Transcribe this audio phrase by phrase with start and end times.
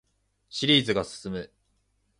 [0.49, 1.53] シリーズが進む